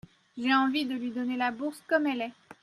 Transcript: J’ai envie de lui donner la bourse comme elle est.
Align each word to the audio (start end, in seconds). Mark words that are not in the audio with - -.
J’ai 0.35 0.51
envie 0.51 0.85
de 0.87 0.95
lui 0.95 1.11
donner 1.11 1.37
la 1.37 1.51
bourse 1.51 1.83
comme 1.87 2.07
elle 2.07 2.21
est. 2.21 2.31